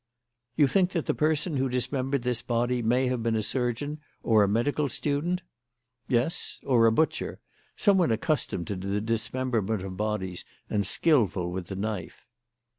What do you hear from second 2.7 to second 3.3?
may have